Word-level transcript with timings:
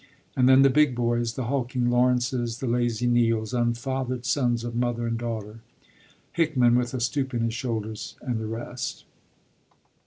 And 0.35 0.49
then 0.49 0.63
the 0.63 0.71
big 0.71 0.95
boys, 0.95 1.35
the 1.35 1.43
hulking 1.45 1.91
Lawrences; 1.91 2.57
the 2.57 2.65
lazy 2.65 3.05
Neills, 3.05 3.53
unfathered 3.53 4.25
sons 4.25 4.63
of 4.63 4.73
mother 4.73 5.05
and 5.05 5.15
daughter; 5.15 5.59
Hickman, 6.31 6.73
with 6.73 6.95
a 6.95 6.99
stoop 6.99 7.35
in 7.35 7.41
his 7.41 7.53
shoulders; 7.53 8.15
and 8.21 8.39
the 8.39 8.47
rest. 8.47 9.05